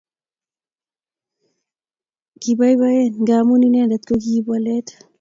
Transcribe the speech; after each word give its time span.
kiboboiyen 2.41 3.13
ngamun 3.23 3.61
inenedet 3.67 4.03
ko 4.09 4.13
kiip 4.23 4.45
walet 4.51 4.87